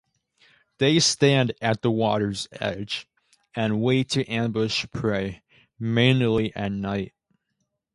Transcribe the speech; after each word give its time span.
They 0.79 0.97
stand 0.99 1.53
at 1.61 1.83
the 1.83 1.91
water's 1.91 2.47
edge, 2.53 3.07
and 3.55 3.83
wait 3.83 4.09
to 4.09 4.25
ambush 4.27 4.83
prey, 4.91 5.43
mainly 5.77 6.55
at 6.55 6.71
night. 6.71 7.13